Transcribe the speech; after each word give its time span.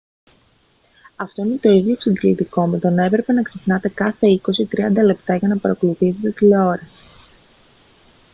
αυτό 1.15 1.43
είναι 1.43 1.57
το 1.57 1.69
ίδιο 1.71 1.91
εξαντλητικό 1.91 2.67
με 2.67 2.79
το 2.79 2.89
να 2.89 3.03
έπρεπε 3.05 3.33
να 3.33 3.41
ξυπνάτε 3.41 3.89
κάθε 3.89 4.27
είκοσι 4.27 4.61
ή 4.61 4.65
τριάντα 4.65 5.03
λεπτά 5.03 5.35
για 5.35 5.47
να 5.47 5.57
παρακολουθήσετε 5.57 6.31
τηλεόραση 6.31 7.05